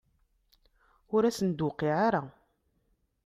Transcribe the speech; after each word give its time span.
Ur 1.15 1.21
asen-d-tuqiɛ 1.23 1.95
ara. 2.07 2.21